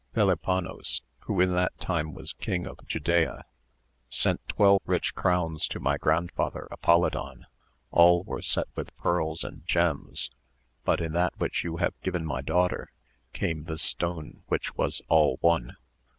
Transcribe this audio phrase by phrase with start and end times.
[0.15, 3.45] —Felipanos, who in that time was king of Judea,
[4.09, 7.45] sent twelve rich crowns to my grandfather Apolidon;
[7.91, 10.31] all were set with pearls and gems,
[10.83, 12.91] but in that which you have given my daughter
[13.31, 15.77] came this stone which was all one.